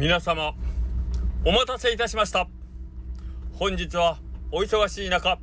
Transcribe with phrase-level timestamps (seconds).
[0.00, 0.54] 皆様
[1.44, 2.48] お待たせいたしました。
[3.52, 4.16] 本日は
[4.50, 5.38] お忙しい中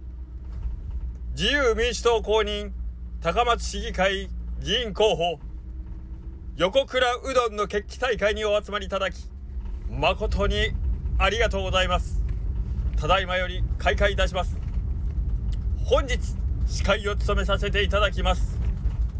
[1.35, 2.71] 自由民主党公認
[3.21, 4.29] 高松市議会
[4.63, 5.39] 議員候補
[6.55, 9.29] 横倉うどんの決起大会にお集まりいただき
[9.91, 10.71] 誠に
[11.19, 12.23] ありがとうございます。
[12.99, 14.57] ただいまより開会いたします。
[15.85, 16.17] 本日
[16.65, 18.57] 司会を務めさせていただきます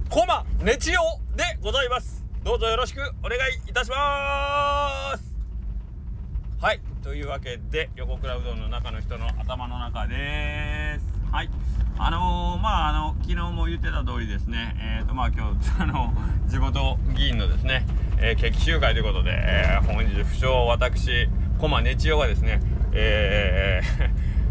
[0.10, 0.98] 駒熱代
[1.36, 2.26] でございます。
[2.44, 5.27] どうぞよろしくお願いいたします。
[6.60, 11.06] はいというわけで横倉うどんの中の人の頭の中です。
[11.32, 11.52] はい。
[12.00, 14.76] あのー、まああの昨日も言ってた通りですね。
[14.80, 16.12] えっ、ー、とまあ今日 あの
[16.48, 17.86] 地元議員のですね、
[18.18, 21.30] えー、決起集会ということで、えー、本日不詳私
[21.60, 22.60] 駒熱代がですね
[22.92, 23.82] え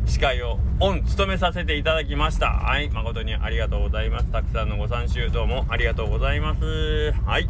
[0.05, 2.53] ー、 司会をオン務めさせていただきました。
[2.53, 4.27] はい誠にありがとうございます。
[4.27, 7.13] たくさんのご参集どうもありがとうございます。
[7.27, 7.49] はい。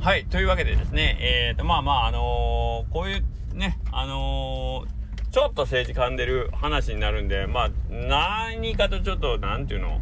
[0.00, 3.24] はいというわけでですねえっ、ー、とまあまああのー、こういう
[3.58, 10.00] ね、あのー、ちょっと政治噛んでる話になるんで、まあ、何かとちょっと、なんていうの、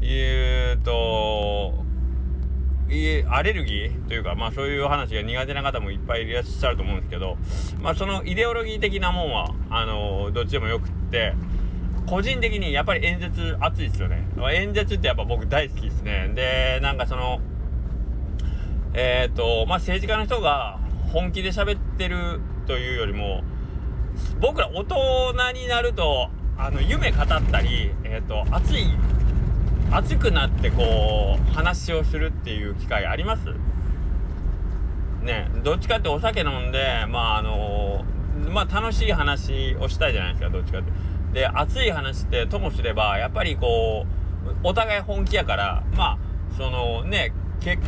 [0.00, 1.84] 言うと、
[3.28, 7.36] アレルギーというか、まあそういう話が苦手な方もいっぱいいらっしゃると思うんですけど、
[7.80, 11.34] まあそのイデオロギー的なもんは、あのー、どっちでもよくって、
[12.06, 14.28] 個人的にやっぱり演説熱いですよね。
[14.52, 16.30] 演説ってやっぱ僕大好きですね。
[16.34, 17.40] で、なんかその、
[18.94, 20.78] えっ、ー、と、まあ政治家の人が
[21.12, 23.42] 本気で喋ってるというよりも
[24.40, 28.86] 僕ら大人になるとあの夢語ったり、えーと、熱い
[29.90, 33.44] 熱くなってこう話をするっていう機会あります？
[35.22, 38.04] ねどっちかってお酒飲んでまああの
[38.50, 40.90] まあ楽しい話をしたいじゃないですかどっちかって。
[41.32, 44.06] で熱い話ってともすればやっぱりこ
[44.46, 46.18] うお互い本気やからまあ
[46.56, 47.78] そのねけ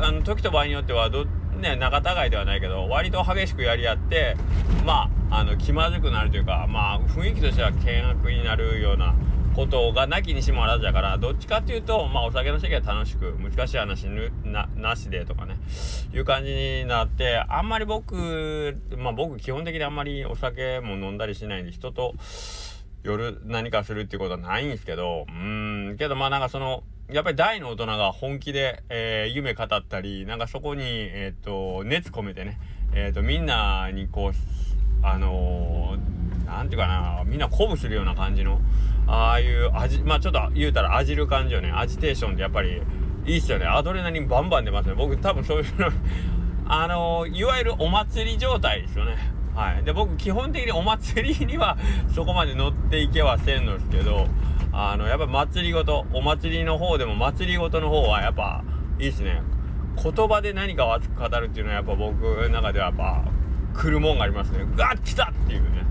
[0.00, 1.26] あの時と場合によってはどっ
[1.58, 4.36] ね、仲違いではないけど、割と激しくやり合って、
[4.84, 9.14] まあ、あの、気まずくなるというか、まあ、雰囲気としては険悪になるような
[9.54, 14.06] ことがなきにしもあらずだから、どっちかっていうと、まあ、お酒の席は楽しく、難しい話
[14.44, 15.56] な、なしでとかね、
[16.14, 22.14] いう感じになって、あんまり僕、まあ、僕基本的にあんまりお酒も飲んだりしないんで、人と
[23.02, 32.60] 夜何かするっていうことはないんですけど、うん、けどまあなんかその、やっぱり大の大人が本気で、えー、夢語ったり、なんかそこに、えっ、ー、と、熱込めてね、
[32.92, 34.32] えっ、ー、と、みんなにこう、
[35.02, 38.60] あのー、なんていうかな、みんな鼓舞するような感じの、
[39.06, 42.82] ああいう味、まあちょっと言うたら味る感じよね、アジテーションってやっぱり
[43.24, 43.64] いいっすよね。
[43.64, 44.94] アドレナリンバンバン出ますね。
[44.94, 45.90] 僕多分そういうの
[46.68, 49.16] あのいわゆるお祭り状態ですよね。
[49.54, 49.84] はい。
[49.84, 51.78] で、僕基本的にお祭りには
[52.14, 54.26] そこまで乗っていけはせんのですけど、
[54.72, 58.62] あの、やっぱ祭りごと、お祭りの方でも祭りごとの方はやっぱ
[58.98, 59.42] いいっすね。
[60.02, 63.24] 言葉で何かを熱く語るっていうのはやっぱ僕の中ではやっぱ
[63.74, 64.64] 来るもんがありますね。
[64.76, 65.84] ガッ来たっていうね。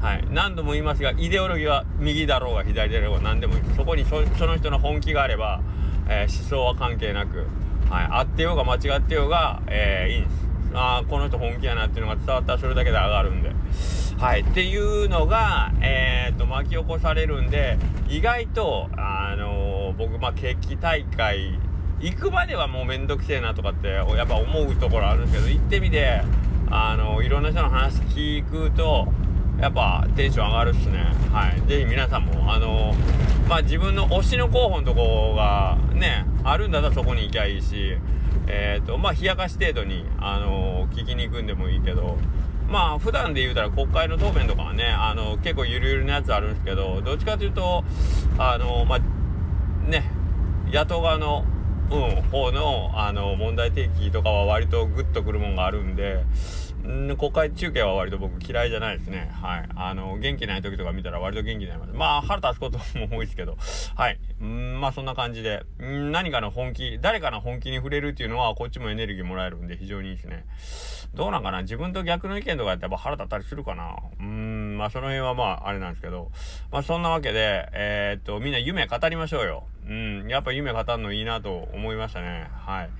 [0.00, 0.24] はい。
[0.30, 3.62] 何度も言いますが、イデオロギーは右だろうが左だろうが何でもいい。
[3.76, 5.60] そこにその人の本気があれば、
[6.08, 7.46] えー、思想は関係なく、
[7.90, 8.08] はい。
[8.10, 10.48] あってようが間違ってようが、えー、いいんです。
[10.74, 13.50] ああ、この人本気やなっていうのが伝わったらそれだけで上がるんで。
[14.18, 14.40] はい。
[14.40, 21.56] っていうのが、えー、っと、巻き起こされるんで、意外と、あのー、僕、まあ、決起大会、
[22.00, 26.20] 行くまではもうめんどくせえなとかって、やっぱ思うところあるんですけど、行ってみて、
[26.68, 29.06] あのー、いろんな人の話聞くと、
[29.60, 30.98] やっぱテンション上がるっすね。
[31.32, 31.68] はい。
[31.68, 37.96] ぜひ皆さんも、あのー、まあ、自分の推しの候補のとこがね、あるんだったらそこに行きゃいいし、
[38.48, 42.18] えっ、と、まあ、冷やかし程度に、あの聞きに行くんでもいいけど、
[42.68, 47.82] まあ普段で言うたら国会の答弁とかはね、あの、結構ゆるゆるなやつあるんですけど、どっちかというと、
[48.38, 48.98] あの、まあ、
[49.88, 50.10] ね、
[50.70, 51.44] 野党側の、
[51.90, 56.24] うん、方の、あの、問題提起とかは割とグッとくるもんがあるんで、
[56.86, 59.30] ん国会中継は割と僕嫌いじゃないですね。
[59.42, 59.68] はい。
[59.74, 61.92] あの、元気ない時とか見たら割と元気になります。
[61.92, 63.56] まあ、腹立つことも多いですけど、
[63.96, 64.18] はい。
[64.42, 70.44] んまあ、そんな感じで、ん何かの本気、誰かの本気に触れるっていうのは、こっちもエネルギーもらえるんで非常にいいですね。
[71.14, 71.62] どうなんかな？
[71.62, 73.96] 自分と逆の意見とかやってやっぱ腹立ったりするかな？
[74.20, 76.30] うん、まあ、その辺はまあ、あれなんですけど、
[76.70, 79.64] まあ、そんなわけで、えー、っと、みんな夢語りましょうよ。
[79.86, 82.48] うん、やっぱ夢語るのいいなと思思いましたね。
[82.52, 82.90] はい。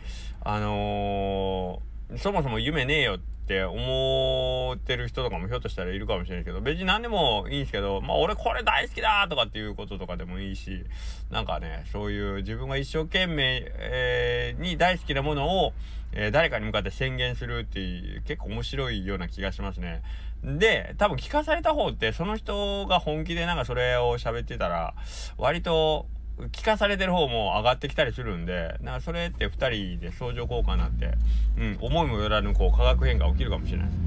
[0.40, 3.28] あのー、そもそも夢ねえよって、
[3.64, 10.84] 思ってる人とかもひょっとしたらいるかもしれないけど、別に何でもいいんですけど、まあ俺これ大好きだとかっていうこととかでもいいし、
[11.30, 15.72] なんかね、そういう自分が一生懸命、えー、に大好きなものを、
[16.12, 20.02] えー、誰かに向かって宣言するっていう結構面白いような気がしますね。
[20.44, 24.94] で、多分聞かされた方ってその人が本気でなんかそれを喋ってたら、
[25.38, 26.06] 割と
[26.52, 31.14] 聞かされてる方も上がってきたりするんで、なんかそれって2人で相乗効果になって、
[31.58, 33.98] うん、思いもよらぬこう化学変化起きるかもしれないです。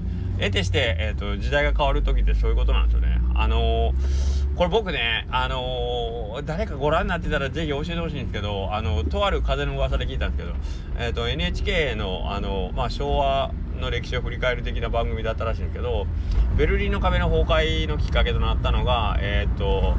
[0.41, 3.21] 得てして、え、ー、と、時代が変わる時ってそういうことなんですよね。
[3.35, 10.57] あのー、これ僕ね、あのー、誰かご覧になってたらぜひ教えてほしいんですけど、あの、とある風の噂で聞いたんですけど、
[10.97, 16.07] えっ、と、NHK の、あの、まあ、昭和の歴史を振り返る的な番組だったらしいんですけど、
[16.57, 19.95] ベルリンの壁の崩壊のきっかけとなったのが、えっ、と、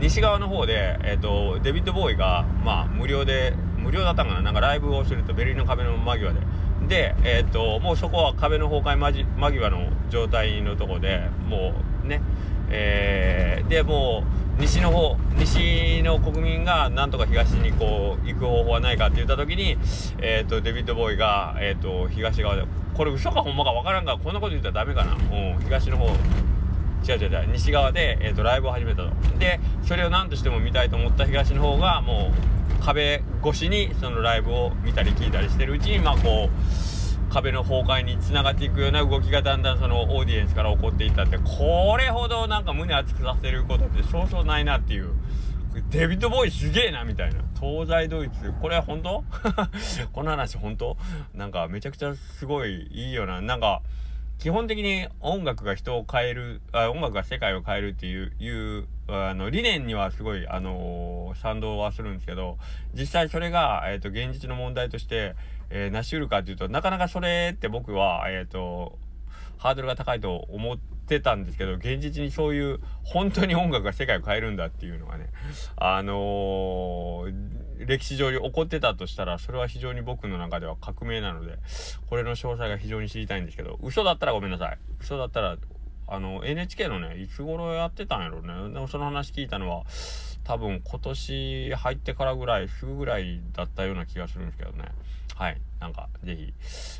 [0.00, 6.40] 西側の方で、えーと、デビッド・ボーイが、まあ、無料で無料だったかななんかライブをするとベルリンの壁の間際で。
[6.88, 11.74] で、えーと、もうそこは壁の崩壊間際の状態のとこでも
[12.04, 12.22] うね、
[12.70, 14.24] えー、でも
[14.58, 19.76] う西の方西の国民がなんとか東にこう行く方法はないかって言った時に、
[20.18, 22.64] えーと、デビッド・ボーイが、えー、と東側で
[22.94, 25.16] これ嘘かほんまか分からんからこんなこと言ったらダメかな、う
[25.58, 26.08] ん、東の方
[27.06, 27.46] 違う違う違う。
[27.52, 29.10] 西側で、えーと、ライブを始めたと。
[29.38, 32.32] でそれを何としても見たいと思った東の方がも
[32.78, 41.38] う壁越しにそのライブを見たり聞いたりしてるうちにまあこう壁の崩壊につながっていくような動きがだんだんそのオーディエンスから起こっていったって。
[41.38, 45.10] これほどなんか胸熱くさせることってそうそうないなっていう。
[45.90, 47.42] デビッド・ボーイすげえなみたいな。
[47.60, 48.52] 東西ドイツ。
[48.60, 49.24] これは本当？
[50.12, 50.96] この話本当？
[51.32, 53.40] なんかめちゃくちゃすごいいいよな。
[53.40, 53.80] なんか
[54.40, 62.56] 基本的に音楽が人を変えるあ音楽が世界を変えるっていういうあの理念にはすごい、あのー、賛同はするんですけど
[62.94, 65.34] 実際それが、えーと、現実の問題として、
[65.68, 68.98] えー、成し得るかっていうとなかなかそれって僕は、えーと
[69.58, 75.26] ハードルが高いと思ってたんですけど現実にそういう本当に音楽が世界を変えるんだっていうのがね
[75.76, 81.58] あのー歴史上に起こってたとしたらそれは非常に僕の中では革命なので
[82.08, 84.78] これの詳細が非常に知りたいんですけど嘘だったらごめんなさい。
[85.00, 85.56] 嘘だったら
[86.06, 88.72] あの NHK のねいつ頃やってたんやろうね。
[88.74, 89.84] でもその話聞いたのは
[90.44, 94.86] 多分今年入ってからぐらいすぐぐらいだったような気がするんですけどね。
[95.36, 95.60] はい。
[95.78, 96.52] なんか是非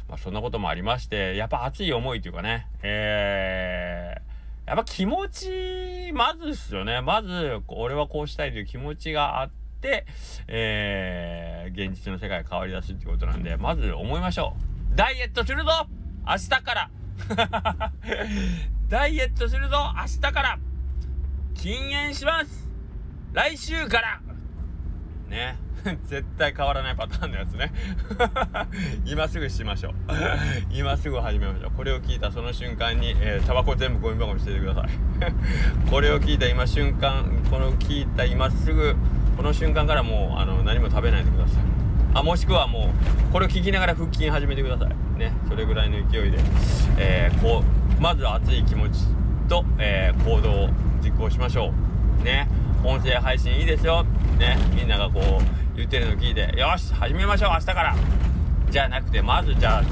[0.08, 2.68] まあそんなこともありましてやっぱ熱い思いというかね。
[2.82, 4.30] えー
[4.70, 7.00] やっぱ気持ち、まずですよね。
[7.00, 9.50] まず、俺はこうしたいという気持ちがあっ、
[10.48, 14.56] えー、現実の世界が変わりだすってことなんで、まず思いましょ
[14.92, 14.96] う。
[14.96, 15.86] ダイエットするぞ！
[16.26, 16.90] 明日から。
[18.88, 19.92] ダイエットするぞ！
[19.96, 20.58] 明日から。
[21.54, 22.68] 禁煙します！
[23.32, 24.20] 来週から。
[25.28, 25.56] ね。
[26.04, 27.72] 絶対変わらないパターンのやつね。
[29.06, 29.94] 今すぐしましょう。
[30.70, 31.70] 今すぐ始めましょう。
[31.70, 34.88] これを聞いたその瞬間に、えー、タバコ全部ゴミ箱に捨ててください。
[35.88, 38.94] これを聞いた今瞬間この聞いた今すぐ
[39.36, 41.56] この瞬間からもうあの何も食べないでください。
[42.12, 42.92] あもしくはも
[43.28, 45.18] うこれを聞きながら腹筋始めてください。
[45.18, 46.38] ねそれぐらいの勢いで、
[46.98, 47.62] えー、こ
[47.98, 49.06] うまずは熱い気持ち
[49.48, 50.68] と、えー、行動を
[51.02, 51.72] 実行しましょ
[52.20, 52.24] う。
[52.24, 52.48] ね。
[52.82, 54.04] 音声配信いいですよ。
[54.38, 54.56] ね。
[54.74, 57.96] みんながこう言ってるの聞いてよし始めましょう明日から。
[58.70, 59.82] じゃなくてまずじゃあ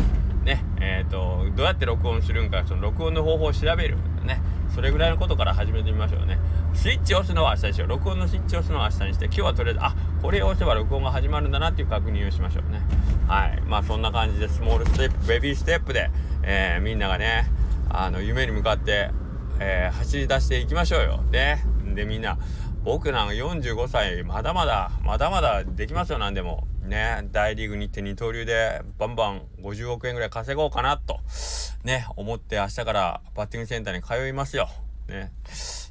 [0.48, 4.40] ねえっ、ー、とどうやって録音するんかその録音の方法を調べるね
[4.74, 6.38] それぐらいのことから始めてみましょうね。
[6.74, 7.86] スイッチ押すのは明日にしよ。
[7.86, 12.82] う録音のスイッチ押すのは明日にして今日はとりあえずあこれを押せば録音が始まるんだなっていう確認をしましょうね。
[13.26, 13.60] はい。
[13.62, 16.10] まあそんな感じでスモールステップベビーステップで、
[16.42, 17.50] えー、みんながね
[17.88, 19.10] あの夢に向かって、
[19.58, 21.22] えー、走り出していきましょうよ。
[21.32, 21.64] ね。
[21.94, 22.38] でみんな
[22.84, 26.68] 僕なんか45歳まだまだまだまだできますよ何でも。
[26.88, 31.20] ね大リーグに行って二刀流でバンバン50億円ぐらい稼ごうかなと
[31.84, 34.68] ね思って明日からバッティングセンターに通いますよ
[35.08, 35.32] ね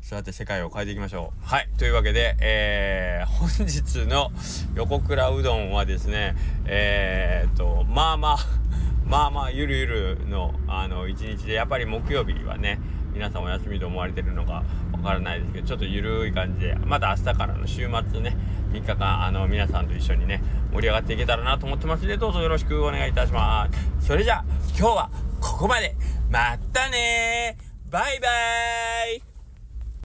[0.08, 1.46] そうやって世界を変えていきましょう。
[1.46, 1.68] はい。
[1.78, 4.32] というわけで、えー、本日の
[4.74, 6.34] 横倉うどんはですね、
[6.66, 8.38] えー、っと、まあまあ、
[9.06, 12.80] まあまあ、ゆるゆるの、あの、一日で、やっぱり木曜日はね、
[13.18, 18.38] 皆さんお休みと思われてるのかわからないですけど、ちょっとゆるい感じで、まだ明日からの週末ね、
[18.72, 23.68] 3日間、あの、皆さんと一緒にね、盛り上がっていけたらなと思ってますので、どうぞよろしくお願いいたしま
[24.00, 24.08] す。
[24.08, 24.46] それじゃあ、
[24.78, 25.10] 今日は
[25.42, 25.96] ここまで。
[26.30, 27.58] またね
[27.90, 29.37] バイバーイ